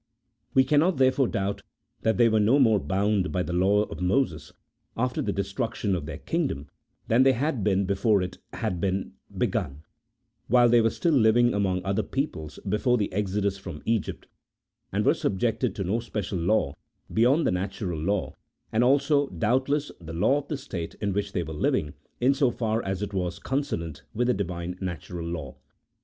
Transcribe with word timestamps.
We 0.55 0.63
cannot, 0.63 0.97
therefore, 0.97 1.27
doubt 1.27 1.61
that 2.01 2.17
they 2.17 2.27
were 2.27 2.39
no 2.39 2.57
more 2.57 2.79
bound 2.79 3.31
by 3.31 3.43
the 3.43 3.53
law 3.53 3.83
of 3.83 4.01
Moses, 4.01 4.51
after 4.97 5.21
the 5.21 5.31
destruction 5.31 5.93
of 5.93 6.07
their 6.07 6.17
kingdom, 6.17 6.69
than 7.07 7.21
they 7.21 7.33
had 7.33 7.63
been 7.63 7.85
before 7.85 8.23
it 8.23 8.39
had 8.53 8.81
been 8.81 9.13
begun, 9.37 9.83
while 10.47 10.69
they 10.69 10.81
were 10.81 10.89
still 10.89 11.13
living 11.13 11.53
among 11.53 11.83
other 11.85 12.01
peoples 12.01 12.57
before 12.67 12.97
the 12.97 13.13
exodus 13.13 13.59
from 13.59 13.83
Egypt, 13.85 14.25
and 14.91 15.05
were 15.05 15.13
subject 15.13 15.59
to 15.75 15.83
no 15.83 15.99
special 15.99 16.39
law 16.39 16.73
beyond 17.13 17.45
the 17.45 17.51
natural 17.51 17.99
law, 17.99 18.33
and 18.71 18.83
also, 18.83 19.29
doubtless, 19.29 19.91
the 20.01 20.13
law 20.13 20.39
of 20.39 20.47
the 20.47 20.57
state 20.57 20.95
in 20.99 21.13
which 21.13 21.31
they 21.33 21.43
were 21.43 21.53
living, 21.53 21.93
in 22.19 22.33
so 22.33 22.49
far 22.49 22.81
as 22.83 23.03
it 23.03 23.13
was 23.13 23.37
consonant 23.37 24.01
with 24.15 24.25
the 24.25 24.33
Divine 24.33 24.75
natural 24.81 25.27
law. 25.27 25.57